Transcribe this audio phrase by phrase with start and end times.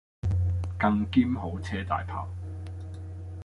[0.79, 2.25] 更兼好車大砲